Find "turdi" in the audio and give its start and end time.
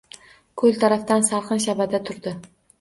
2.11-2.37